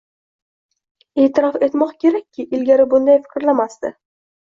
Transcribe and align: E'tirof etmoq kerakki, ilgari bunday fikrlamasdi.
E'tirof 1.25 1.59
etmoq 1.69 1.93
kerakki, 2.07 2.49
ilgari 2.59 2.91
bunday 2.97 3.25
fikrlamasdi. 3.31 3.97